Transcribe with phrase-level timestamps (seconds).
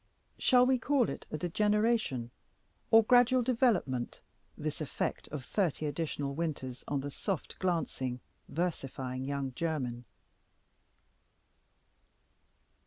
[0.39, 2.31] Shall we call it degeneration
[2.89, 4.19] or gradual development
[4.57, 8.19] this effect of thirty additional winters on the soft glancing,
[8.49, 10.05] versifying young Jermyn?